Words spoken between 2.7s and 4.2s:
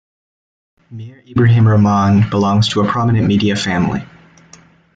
a prominent media family.